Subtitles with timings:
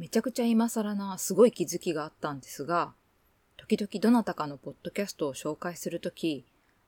[0.00, 2.94] めちゃくちゃ今更なすごい気づきがあったんですが、
[3.58, 6.46] 時々どなたかのポッドキャストを紹介するとき、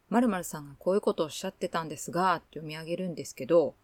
[0.09, 3.75] 〇〇さんがこういうことをおっしゃってたんですが、って読み上げるんですけど、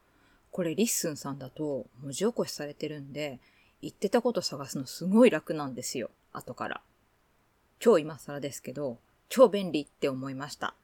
[0.51, 3.39] これ LISTEN さんだと文字起こしされてるんで、
[3.83, 6.81] 言ってたこと探すのすごい楽なんですよ、後から。
[7.81, 8.97] 超今更ですけど、
[9.29, 10.75] 超便利って思いました。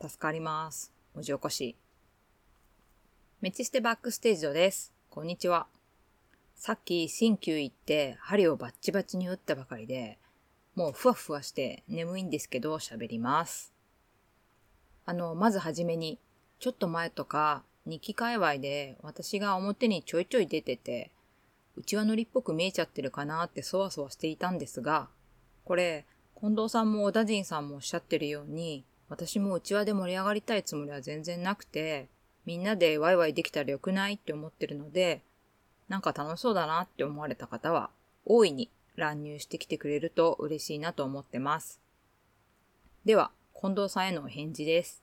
[0.00, 0.92] 助かります。
[1.16, 1.74] 文字起こし。
[3.40, 4.92] メチステバックステージドです。
[5.10, 5.66] こんにちは。
[6.58, 10.18] さっき新旧行って針をバッチバチに打ったばかりで、
[10.74, 13.72] もうふわふわして眠いんですけど喋ります。
[15.06, 16.18] あの、まずはじめに、
[16.58, 21.12] ちょっと前とか日記界隈で私が表にちょいちょい出てて、
[21.76, 25.08] うちわのりっぽく見えちゃってるかなってそわそわしていたんですが、
[25.64, 26.06] これ、
[26.40, 32.08] 近藤さんも小田人さんもおっしゃってるように、私もうちわで盛り上がりたいつもりは全然なくて、
[32.46, 35.22] みんなでワイワイできたらよくないって思ってるので、
[35.88, 37.90] なんか楽しそうだなって思われた方は、
[38.24, 41.80] 大いに乱入してきてくれると嬉しいなと思ってます。
[43.04, 45.02] では、近藤さんへのお返事です。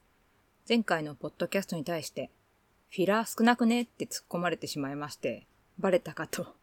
[0.68, 2.30] 前回のポッドキャストに対して、
[2.90, 5.46] フィラー少なくねって突っ込まれてしまいまして、
[5.78, 6.54] バレたかと。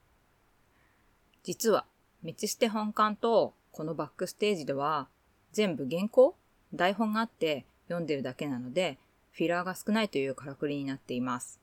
[1.43, 1.85] 実は、
[2.23, 5.09] メチステ本館とこのバックステージでは
[5.51, 6.35] 全部原稿
[6.73, 8.97] 台本があって読んでるだけなので、
[9.31, 11.59] フィラーが少ないというからくりになっています。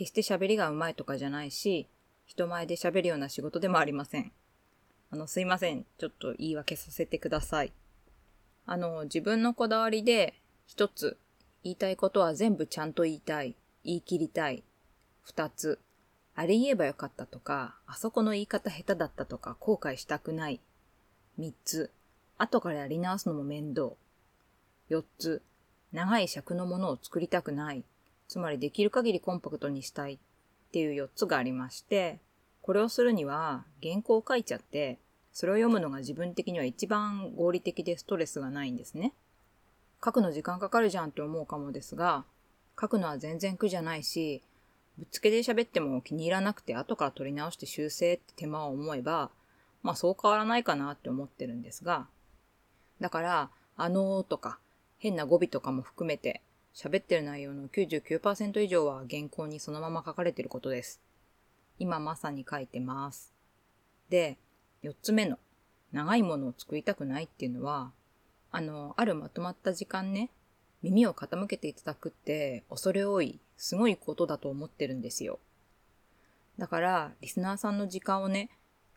[0.00, 1.86] 決して喋りが上手いとかじゃないし、
[2.24, 4.32] 人前で喋るような仕事でもありません。
[5.10, 5.84] あの、すいません。
[5.98, 7.72] ちょっと言い訳させてください。
[8.64, 10.32] あの、自分のこだわりで
[10.66, 11.18] 一つ
[11.62, 13.54] 言いたいことは全部ちゃんと言いたい。
[13.84, 14.62] 言い切りたい。
[15.20, 15.78] 二つ。
[16.34, 20.60] あれ言えばよかったとか、あそこの言い方下手だったとか後悔したくない。
[21.38, 21.90] 3つ、
[22.38, 23.92] 後からやり直すのも面倒。
[24.88, 25.42] 4つ、
[25.92, 27.84] 長い尺のものを作りたくない。
[28.30, 30.18] つまりできる限りコンパクトにしたいっ
[30.70, 32.20] ていう4つがありまして、
[32.62, 35.00] これをするには原稿を書いちゃって、
[35.32, 39.14] それを読むのが自分的には一番合理的でストレスがないんですね。
[40.04, 42.24] 書くの時間かかるじゃんって思うかもですが、
[42.80, 44.44] 書くのは全然苦じゃないし、
[44.96, 49.32] ぶっつけで喋っても気に入らなくて後から取り直して修正って手間を思えば、
[49.82, 52.06] まあそう変わらないかなって思ってるんですが、
[53.00, 54.60] だから、あのーとか、
[54.98, 56.42] 変な語尾とかも含めて、
[56.74, 61.00] 喋ってる内容の99%以上は原稿にそのまま書かれてることです。
[61.78, 63.32] 今まさに書いてます。
[64.08, 64.38] で、
[64.82, 65.38] 四つ目の、
[65.92, 67.92] 長いものを作りたくないっていうのは、
[68.52, 70.30] あの、あるまとまった時間ね、
[70.82, 75.38] 耳を傾けていただくって恐れ多い、すごいことだと思ってるんですよ。
[76.58, 78.50] だから、リスナーさんの時間をね、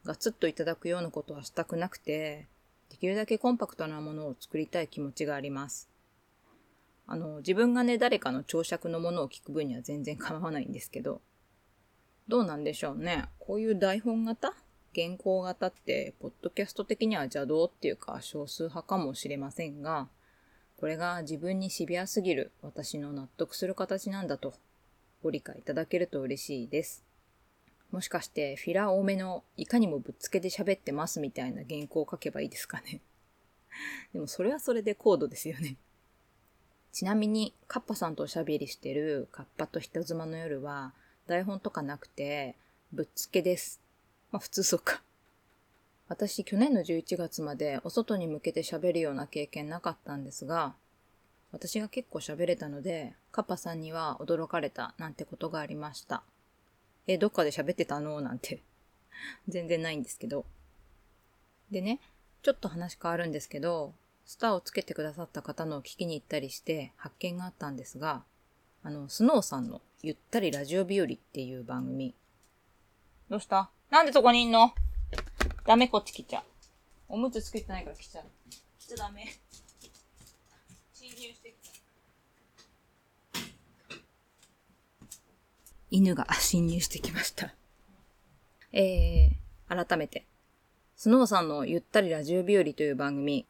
[0.05, 2.47] ガツッといただくようなことはしたくなくて、
[2.89, 5.89] できるだけコンパクトなものを作りたい気持ちがあります。
[7.05, 11.21] あの、自分がね、誰かの長尺のものを聞く分には全然構わないんですけど、
[12.27, 13.25] どうなんでしょうね。
[13.39, 14.53] こういう台本型？
[14.95, 20.07] 原稿型って、ポッドキャスト的には邪道っていうか少数派かもしれませんが、
[20.77, 24.53] これが自分にシビアすぎる私の納得する形なんだと
[25.23, 27.03] ご理解いただけると嬉しいです。
[27.91, 33.01] もしかしてフィラー多めのいかにもぶっつけで喋ってますみたいな原稿を書けばいいですかね。
[34.13, 35.77] でもそれはそれで高度ですよね。
[36.93, 40.93] ちなみに、カッパさんとおしゃべりしてるカッパと人妻の夜は
[41.25, 42.55] 台本とかなくて
[42.91, 43.81] ぶっつけです。
[44.31, 45.01] まあ普通そうか。
[46.07, 50.75] 私去年の11月までお外に向けて喋るような経験なかったんですが、
[51.51, 56.21] 私が結構喋れたので、カッパさんには驚かれたなんてことがありました。
[57.07, 58.21] え、どっかで喋ってたの？
[58.21, 58.61] なんて
[59.47, 60.45] 全然ないんですけど。
[61.71, 61.99] でね、
[62.43, 63.93] ちょっと話変わるんですけど、
[64.25, 68.23] スターをつけてくださった方のを聞きに行ったりして発見があったんですが、
[68.83, 72.15] あの、スノーさんのゆったりラジオ日和っていう番組。
[73.29, 73.69] どうした？
[73.89, 74.73] なんでそこにいんの？
[75.65, 76.43] ダメこっち来ちゃう。
[77.09, 78.25] おむつつけてないから来ちゃう。
[78.79, 79.25] 来ちゃダメ。
[80.93, 83.39] 侵入してきた。
[85.91, 87.53] 犬が侵入してきました。
[88.71, 90.25] えー、改めて。
[90.95, 93.45] スノーさんのゆったりラジオ日和という番組、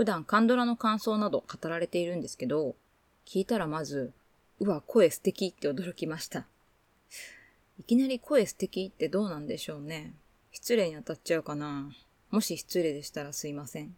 [0.00, 2.74] 普段カンドラの感想など語られているんですけど、
[3.26, 4.14] 聞いたらまず、
[4.58, 6.46] うわ、声素敵って驚きました。
[7.78, 10.14] いきなり声素敵ってどうなんでしょうね。
[10.52, 11.90] 失礼に当たっちゃうかな。
[12.30, 13.94] もし失礼でしたらすいません。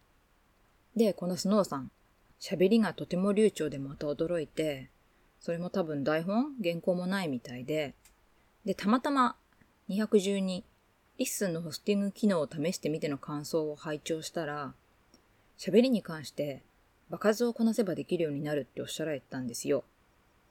[0.97, 1.93] で、このスノーさん、
[2.41, 4.91] 喋りがとても流暢でまた驚いて、
[5.39, 7.95] それも多分台本原稿もないみたいで、
[8.65, 9.37] で、たまたま
[9.89, 14.75] 212 LISTEN のホスティング機能を試してみての感想を拝聴したら、
[15.65, 16.61] 喋りに関して
[17.09, 19.85] 場数をこなせばできるようになるっておっしゃられたんですよ。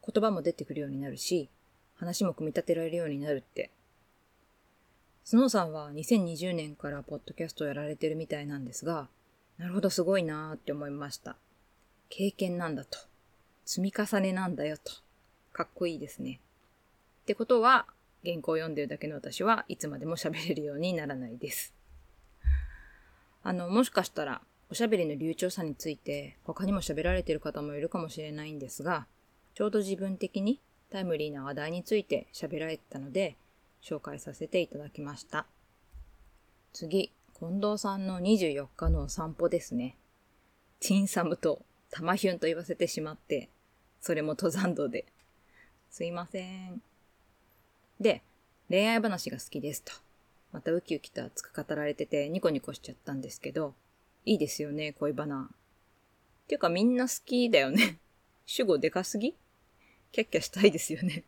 [0.07, 1.49] 言葉も出てくるようになるし、
[1.97, 3.71] 話も組み立てられるようになるって。
[5.25, 9.09] スノーさんは2020年からポッドキャストをやられてるみたいなんですが、
[9.57, 11.35] なるほどすごいなーって思いました。
[12.07, 12.97] 経験なんだと。
[13.65, 14.93] 積み重ねなんだよと。
[15.51, 16.39] かっこいいですね。
[17.23, 17.85] ってことは、
[18.23, 21.73] 原稿を読んでるだけの私はいつまでも喋れるようにならないです。
[23.43, 29.05] あの、もしかしたら、おしゃべりの流暢さについて他にも喋られている方もいるかもしれないんですが、
[29.53, 33.35] ちょうど自分的にタイムリーな話題について喋られてたので、
[33.83, 35.45] 紹介させていただきました。
[36.71, 39.97] 次、近藤さんの24日の散歩ですね。
[40.79, 43.49] チンサムとタマヒュンと言わせてしまって、
[43.99, 45.03] それも登山道で。
[45.89, 46.81] すいません。
[47.99, 48.21] で、
[48.69, 49.91] 恋愛話が好きですと。
[50.53, 53.73] またウキウキと熱く語られててニコニコしちゃったんですけど、
[54.25, 55.49] いいですよね、恋バナ。
[56.47, 57.97] ていうかみんな好きだよね。
[58.45, 59.35] 主語でかすぎ？
[60.11, 61.23] キャッキャしたいですよね。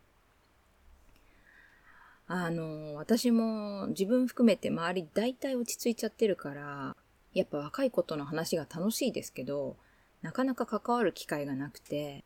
[2.26, 6.96] あの、私も自分含めて周り大体落ち着いちゃってるから、
[7.32, 9.76] やっぱ若い子との話が楽しいですけど、
[10.22, 12.24] なかなか関わる機会がなくて、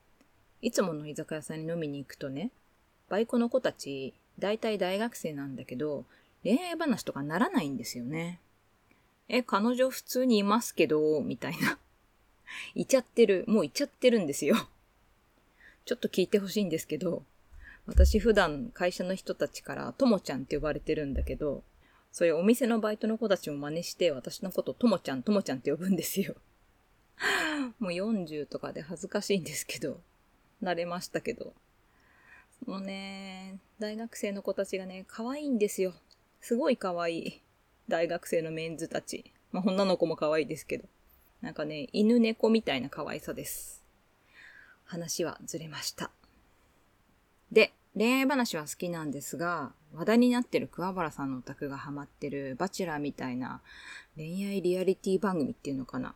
[0.60, 2.50] いつもの居酒屋さんに飲みに行くとね、
[3.08, 6.04] バイコの子たち、大体大学生なんだけど、
[6.42, 8.40] 恋愛話とかならないんですよね。
[9.28, 11.78] え、彼女普通にいますけど、みたいな。
[12.74, 13.44] いちゃってる。
[13.46, 14.56] もういちゃってるんですよ。
[15.84, 17.24] ちょっと聞いてほしいんですけど、
[17.86, 21.62] 私普段会社の人たちからともちゃんって呼ばれてるんだけど、
[22.12, 26.34] そういうお店のバイトの子たちも真似して私のことともちゃんともちゃんって呼ぶんですよ。
[27.78, 30.00] もう40とかで恥ずかしいんですけど、
[30.62, 31.54] 慣れましたけど。
[32.64, 35.94] そのね、大学生の子たちがね、可愛いんですよ。
[36.40, 37.42] すごい可愛い。
[37.88, 39.32] 大学生のメンズたち。
[39.50, 40.84] まあ、女の子も可愛いですけど。
[41.40, 43.82] なんかね、犬猫みたいな可愛さです。
[44.84, 46.10] 話はずれました。
[47.50, 53.62] で、恋愛話は好きなんですが、話題になってる桑原さんのお宅がハマってるバチェラーみたいな
[54.16, 56.14] 恋愛リアリティ番組っていうのかな。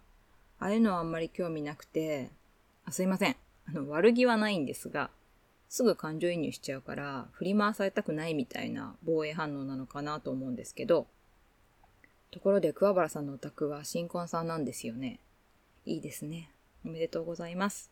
[0.58, 2.30] ああいうのはあんまり興味なくて、
[2.84, 3.36] あすいません。
[3.66, 5.10] あの、悪気はないんですが、
[5.68, 11.06] すぐ感情移入しちゃうから、振り回されたくないみたいな防衛反応なのかなと思うんですけど、
[12.32, 15.20] ところで桑原さんのお宅は新婚さんなんですよね。
[15.84, 16.48] いいですね。
[16.82, 17.90] おめでとうございます。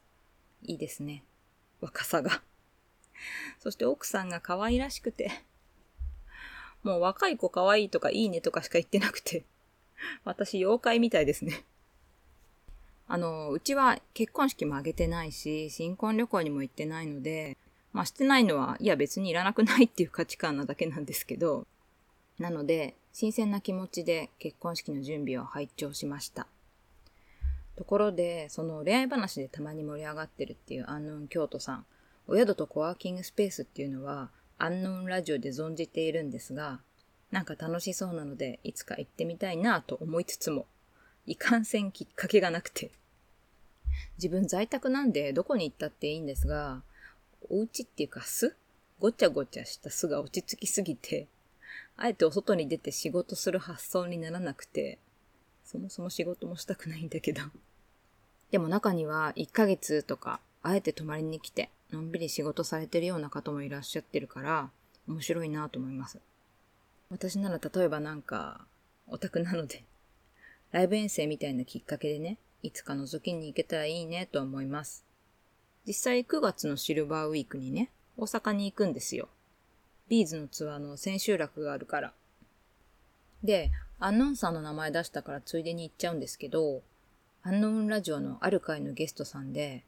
[0.62, 1.24] いいですね。
[1.82, 2.42] 若さが。
[3.60, 5.30] そして奥さんが可愛らしくて、
[6.82, 9.44] もう若い子可愛いとかいいねとかしか言ってなくて、
[10.24, 11.66] 私妖怪みたいですね。
[13.08, 17.58] あの、うちは結婚式も挙げてないし、新婚旅行にも行ってないので、
[17.92, 21.66] まあしてないのは、いや別にいらなくないっていう価値観なだけなんですけど、
[22.38, 26.46] なので、新鮮な気持ちで結婚式の準備を拝聴しました。
[27.76, 31.86] ところで、その恋愛話でたまに盛り上がってるっていうアンノン京都さん、
[32.26, 36.80] お宿とコワーキングスペースっていうのは、アンノンラジオで存じているんですが、
[37.30, 40.66] なんか楽しそうなので、いつか行ってみたいなと思いつつも、
[41.26, 42.90] いかんせんきっかけがなくて。
[44.18, 46.82] 自分在宅なんでどこに行ったっていいんですが、
[47.48, 48.54] お家っていうか巣？
[48.98, 51.26] ごちゃごちゃした巣が落ち着きすぎて、
[52.02, 54.98] あえてお外に出て仕事する発想にならなくて、
[55.66, 57.42] そもそも仕事もしたくないんだけど。
[58.50, 64.70] でも中には1ヶ月とか、あえて泊まりに来て、のんびり仕事されてるような方もいらっしゃってるから、
[65.08, 66.18] 面白いなと思います。
[67.10, 68.66] 私なら例えばなんか、
[69.06, 69.84] オタクなので、
[70.72, 75.04] ライブ遠征みたいなきっかけでね、いつか覗きに行けたらいいねと思います。
[75.86, 79.28] 実際9月のシルバーウィークにね、大阪に行くんですよ。
[80.10, 82.12] ビーズのツアーの千秋楽があるから。
[83.44, 86.82] で、アンノンさんの名前出したからついでに行っちゃうんですけど、
[87.44, 89.84] アンノンラジオのある回のゲストさんで、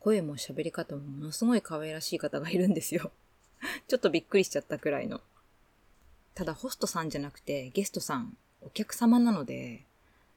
[0.00, 3.12] 声も喋り方もものすごい可愛らしい方がいるんですよ。
[3.88, 5.20] ちょっとびっくりしちゃったくらいの。
[6.34, 9.84] ただホストさんじゃなくてゲストさん、お客様なので、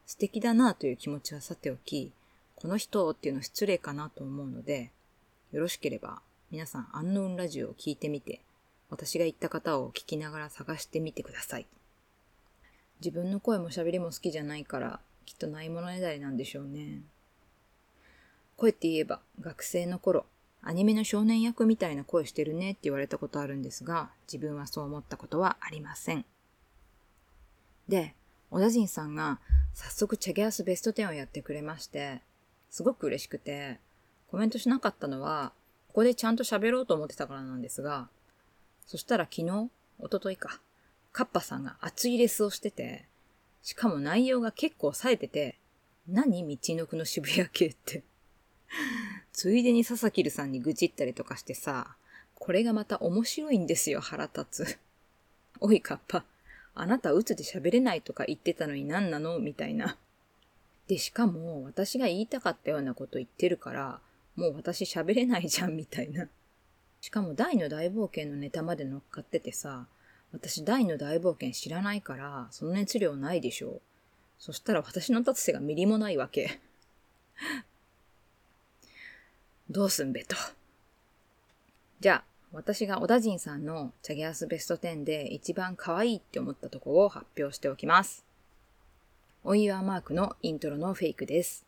[0.07, 2.11] 素敵だなという気持ちはさておき、
[2.57, 4.91] この人っていうの失礼かなと思うので、
[5.53, 8.41] よろしければ皆さんアンノーンラジオを聞いてみて、
[8.91, 11.65] 私が言った方を聞きながら探してみてください。
[12.99, 17.01] 自分の声も喋りも好きじゃないから、きっとないものねだりなんでしょうね。
[18.57, 20.25] 声って言えば、学生の頃、
[20.61, 26.25] アニメの少年役みたいな声してるねって言われたことあるんですが、自分はそう思ったことはありません。
[27.87, 28.13] で、
[28.51, 29.39] 小田人さんが
[29.73, 32.21] 早速チャゲアスベスト10をやってくれまして、
[32.69, 33.79] すごく嬉しくて、
[34.29, 35.53] コメントしなかったのは、
[35.87, 38.09] ここでちゃんと喋ろうと思ってたからなんですが、
[38.85, 39.69] そしたら昨日、
[39.99, 40.59] 一昨日か、
[41.11, 43.05] カッパさんが熱いレスをしてて、
[43.61, 45.57] しかも内容が結構冴えてて、
[46.07, 48.03] 何道のくの渋谷系って
[49.31, 51.95] ついでに佐々木さんに愚痴ったりとかしてさ、
[52.35, 54.79] これがまた面白いんですよ、腹立つ。
[55.59, 56.25] おい、カッパ。
[56.73, 59.37] あなた鬱で喋れないとか言ってたのに何なの？
[59.39, 59.97] みたいな。
[60.87, 63.99] で、しかも私が言いたかったようなこと言ってるから、
[64.35, 66.27] もう私喋れないじゃんみたいな。
[67.01, 69.87] しかも大の大冒険のネタまで乗っかっててさ、
[70.31, 73.81] 私大の大冒険知らないから、その熱量ないでしょ。
[74.39, 76.61] そしたら私の立つ瀬がミリもないわけ。
[79.69, 80.35] どうすんべと。
[81.99, 88.25] じゃあ、私が小田人さんのチャゲアスベスト10で一番可愛いって思ったとこを発表しておきます。
[89.43, 91.65] オイヤーマークのイントロのフェイクです。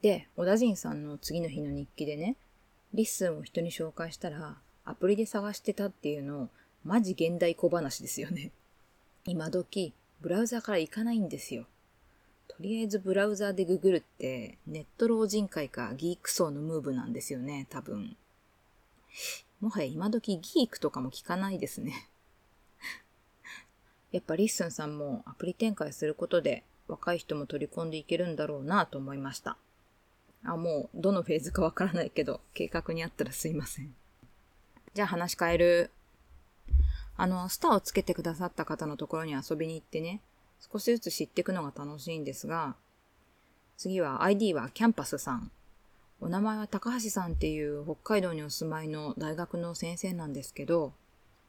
[0.00, 2.36] で、小田人さんの次の日の日記でね、
[2.94, 6.48] LISTEN を人に紹介したら、アプリで探してたっていうの、
[6.84, 8.52] マジ現代小話ですよね。
[9.26, 11.66] 今時、ブラウザから行かないんですよ。
[12.48, 18.16] とりあえずブラウザでググるってネット老人会かギーク層のムーブなんですよね、多分。
[19.60, 22.08] もはや今時ギークとかも聞かないですね。
[24.12, 29.58] やっぱ LISTEN さんもアプリ展開することで若い人も取り込んでいけるんだろうなと思いました。
[30.46, 33.94] あ、もうどのフェーズかわからないけど、計画にあったらすいません。
[34.94, 35.90] じゃあ話変える。
[37.16, 40.20] あの、スターをつけてくださった方のところに遊びに行ってね、
[40.72, 42.76] 少しずつ知っていくのが楽しいんですが、
[43.76, 45.50] 次は ID はキャンパスさん。
[46.20, 50.94] お名前は高橋さんっていう北海道にお住まいの大学の先生なんですけど、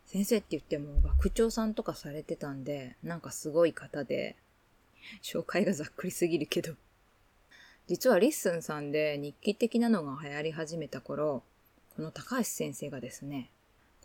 [0.06, 4.36] 先生って言っても学長さんとかされてたんで、なんかすごい方で、
[5.22, 6.74] 紹介がざっくりすぎるけど。
[7.88, 11.44] 実は LISTEN さんで日記的なのが流行り始めた頃、
[11.96, 13.50] この高橋先生がですね、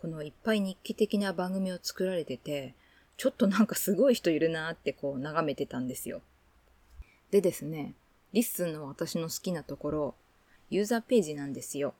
[0.01, 2.75] このいっぱい日記的な番組を作られてて、
[3.17, 6.21] ちょっとなんかすごい人いるなってこう眺めてたんですよ。
[7.29, 7.93] でですね、
[8.31, 10.15] LISTEN の私の好きなところ、
[10.69, 11.93] ユーザーページなんですよ。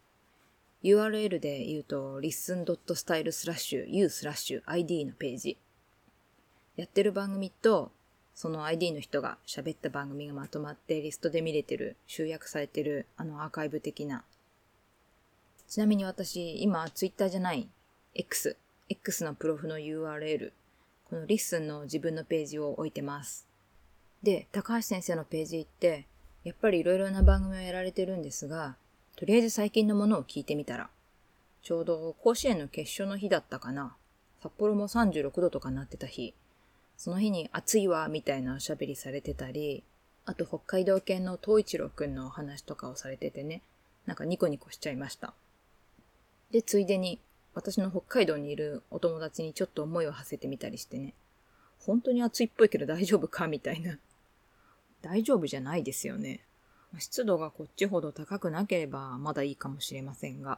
[0.84, 5.58] URL で言うと listen.style スラッシュ u スラッシュ id のページ。
[6.76, 7.92] やってる番組と
[8.36, 14.24] その ID の人が喋った番組がまとまってリストで見れてる、集約されてる、あのアーカイブ的な。
[15.68, 17.70] ちなみに私、今 Twitter じゃない、
[18.16, 18.58] X、
[18.90, 20.52] X のプロフの URL、
[21.10, 23.48] この LISTEN の自分のページを置いてます。
[24.24, 26.08] で、高橋先生のページ行って、
[26.44, 28.76] やっぱりいろいろな番組をやられてるんですが、
[29.16, 30.90] とりあえず最近のものを聞いてみたら、
[31.62, 33.96] ちょうど甲子園の決勝の日だったかな。
[34.42, 36.34] 札幌も36度とかなってた日。
[37.04, 39.84] その日に暑いわ、みたいなおしゃべりされてたり、
[40.24, 43.62] あと北海道犬の東一郎くんのお話とかをされててね、
[44.06, 45.34] なんかニコニコしちゃいました。
[46.52, 47.20] で、ついでに、
[47.56, 51.14] 私の北海道にいるお友達にちょっと思いを馳せてみたりしてね、
[51.86, 53.48] 本当に暑いっぽいけど大丈夫か？
[53.48, 53.98] みたいな。
[55.02, 56.40] 大丈夫じゃないですよね。
[57.00, 60.58] 湿度がこっちほど高くなければまだいいかもしれませんが。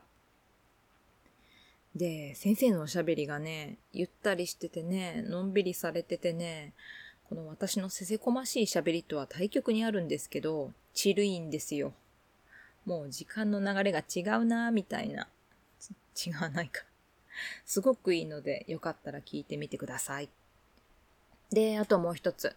[1.95, 6.73] で、先生のおしゃべりがね、ゆったりしててね、のんびりされててね、
[7.29, 11.93] この私のせせこましいしゃべりとは対極にあるんですけど、チルいんですよ。
[12.85, 15.27] もう時間の流れが違うなみたいな。
[16.25, 16.83] 違わないか。
[17.65, 20.29] すごくいいので、よかったら聞いてみてください。
[21.51, 22.55] で、あともう一つ。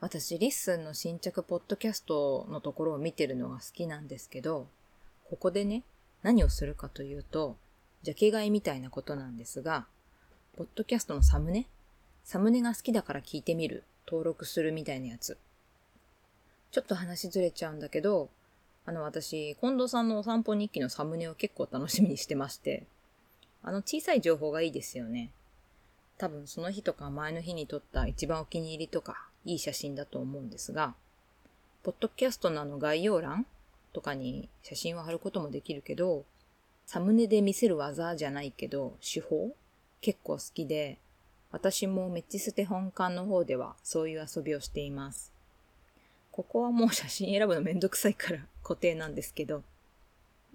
[0.00, 4.68] 私、リッスンの新着ポッドキャストのところを見てるのが好きなんですけど、
[5.30, 5.82] ここでね、
[6.22, 7.56] 何をするかというと、
[8.02, 9.86] ジャケ買いみたいなことなんですが、
[10.56, 11.66] ポッドキャストのサムネ？
[12.24, 15.38] サムネが好きだから聞いてみる、登録するみたいなやつ。
[16.70, 18.28] ちょっと話ずれちゃうんだけど、
[18.86, 22.86] あの私、近藤さんのお散歩日記のサムネを結構楽しみにしてまして、
[23.62, 25.30] あの小さい情報がいいですよね。
[26.18, 30.94] 多分その日とか前の日に撮った一番お気に入りとか、いい写真だと思うんですが、
[31.82, 33.46] ポッドキャストのあの概要欄
[33.92, 36.24] とかに写真を貼ることもできるけど、
[36.88, 39.54] サムネで見せる技じゃないけど、手法
[40.00, 40.96] 結構好きで、
[41.52, 45.30] 私もメッチステ本館の方ではそういう遊びをしています。
[46.32, 49.62] ここはもう写真選ぶのめんどくさいから固定なんですけど。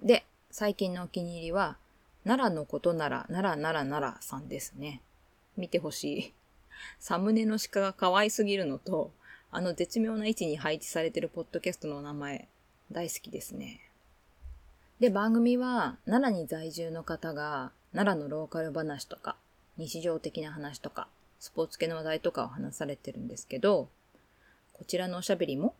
[0.01, 1.77] で、最近のお気に入りは、
[2.23, 5.03] 奈良のことなら、奈良奈良奈良さんですね。
[5.55, 6.33] 見てほしい。
[6.99, 9.11] サムネの鹿が可愛すぎるのと、
[9.51, 12.47] あの絶妙な位置に配置されてるポッドキャストの名前、
[12.91, 13.82] 大好きですね。
[15.03, 19.35] で、番組は奈良に在住の方が奈良のローカル話とか、
[19.75, 21.09] 日常的な話とか、
[21.41, 23.89] スポーツ系の話題とかを話されてるんですけど、
[24.71, 25.75] こちらのおしゃべりも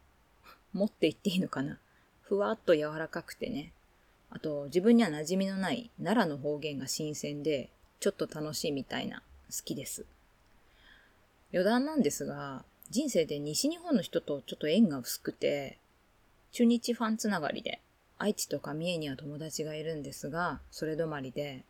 [0.73, 1.77] 持っていっていいのかな？
[2.23, 3.71] ふわっと柔らかくてね。
[4.29, 7.69] あと、自分には馴染みのない奈良の方言が新鮮で、
[8.01, 10.03] ちょっと楽しいみたいな、好きです。
[11.53, 15.77] 余談なんですが、人生で西日本の人とちょっと縁が薄くて、
[16.51, 17.79] 中日ファンつながりで
[18.23, 21.65] 愛知とか三重には友達がいるんですが、それ止まりで、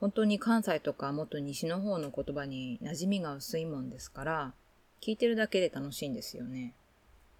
[0.00, 4.54] 本当に関西とかもっと西の方の言葉に馴染みが薄いもんですから、
[5.02, 6.72] 聞いてるだけで楽しいんですよね。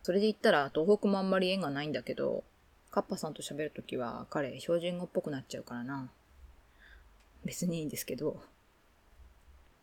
[0.03, 2.45] それで言ったら東北もあんまり縁がないんだけど、
[2.91, 6.11] カッパさんと喋るときは彼標準語っぽくなっちゃうからな。
[7.47, 8.43] 別にいいんですけど。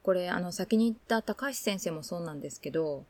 [0.03, 3.05] これあの先に言った高橋先生もそうなんですけど、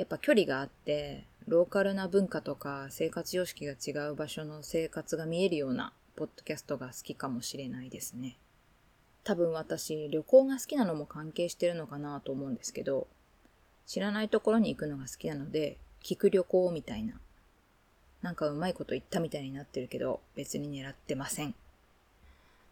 [0.00, 8.38] やっぱ距離があって、ローカルな文化とか生活様式が違う場所の生活が見えるようなポッドキャストが好きかもしれないですね。
[9.24, 13.08] 多分私、旅行が好きなのも関係してるのかなと思うんですけど、
[13.84, 17.20] 知らないところに行くのが好きなので、聞く旅行みたいな。
[18.22, 21.54] なんかうまいこと言ったみたいになってるけど、別に狙ってません。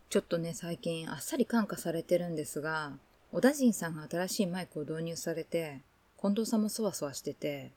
[0.09, 2.95] ちょっとね、最近あっさり感化されてるんですが、
[3.33, 5.83] 小田人さんが新しいマイクを導入されて、
[6.21, 7.71] 近藤さんもそわそわしてて、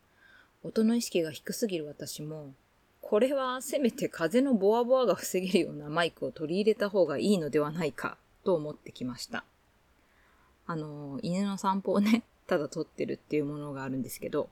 [0.63, 2.53] 音の意識が低すぎる私も、
[3.01, 9.43] これはせめて風のボワボワが防げるようなマイクを取り入れた方がいいのではないかと思ってきました。
[10.65, 14.49] あの、犬の散歩をね、 ただ撮ってるっていうものがあるんですけど、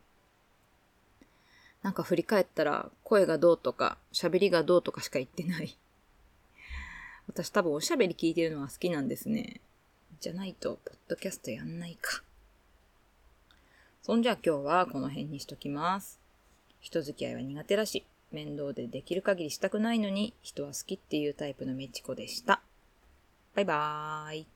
[1.82, 5.78] なんか振り返ったら声がどうとか喋りがどうとかしか言ってない。
[7.28, 9.62] 私多分おしゃべり聞いてるのは好きなんですね。
[10.20, 12.24] じゃないと、ポッドキャストやんないか。
[14.10, 16.20] そんじゃあ今日はこの辺にしときます。
[16.80, 22.60] 人付き合いは苦手だし、面倒でできる限りしたくないのに人は好きっていうタイプのメチコでした。
[23.54, 24.48] バイバーイ。